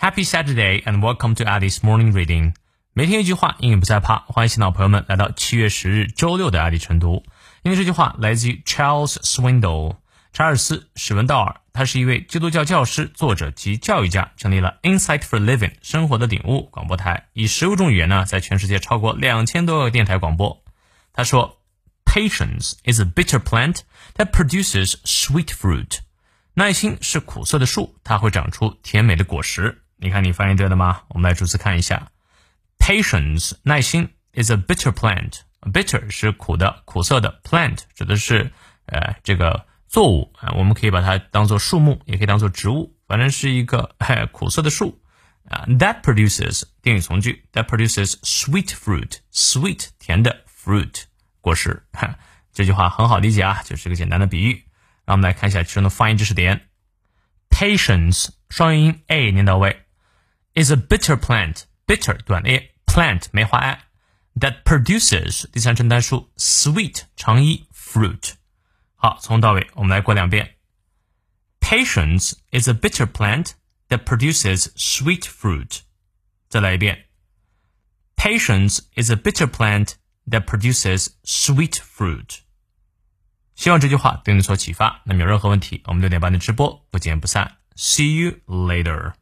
[0.00, 2.54] Happy Saturday and welcome to Alice Morning Reading。
[2.92, 4.20] 每天一句话，英语不再怕。
[4.28, 7.24] 欢迎新老朋友们来到七月十日周六的阿里晨读。
[7.62, 9.96] 因为这句话来自于 Charles Swindoll，
[10.32, 11.56] 查尔斯·史文道尔。
[11.72, 20.62] 他是一位基督教教师、作者及教育家，成立了 Insight for Living 生活的领悟广播台，以十五种语言呢，在全世界超过两千多个电台广播。
[21.12, 21.58] 他说
[22.04, 23.80] ：“Patience is a bitter plant
[24.14, 25.98] that produces sweet fruit。”
[26.54, 29.82] 耐心是苦涩的树，它会长出甜美的果实。
[30.00, 31.02] 你看，你翻译对了吗？
[31.08, 32.10] 我们来逐词看一下。
[32.78, 35.40] Patience，耐心，is a bitter plant。
[35.72, 38.52] bitter 是苦的、苦涩的，plant 指的是
[38.86, 43.96] 呃这个作物啊，我们可以把它当做树木，也可以当做植物，反正是一个
[44.30, 45.02] 苦涩的树
[45.44, 45.64] 啊。
[45.66, 51.02] That produces 定语从句，that produces sweet fruit，sweet 甜的 fruit
[51.40, 51.82] 果实。
[52.52, 54.64] 这句话很好理解啊，就是个简单的比喻。
[55.04, 56.68] 让我们来看一下其中的发音知识点。
[57.50, 59.84] Patience 双元音 a 念到位
[60.57, 62.49] ，is a bitter plant，bitter 短的
[62.85, 63.83] plant 梅花 i
[64.39, 68.33] that produces 第三人称单数 sweet 长一 fruit。
[68.95, 70.55] 好，从头到尾我们来过两遍。
[71.59, 73.51] Patience is a bitter plant
[73.89, 75.81] that produces sweet fruit。
[76.49, 77.05] 再来一遍。
[78.15, 79.95] Patience is a bitter plant
[80.29, 82.39] that produces sweet fruit。
[83.55, 85.01] 希望这句话对你有所启发。
[85.05, 87.57] 那么有任何问题，我们六点半的直播不见不散。
[87.75, 89.13] See you later.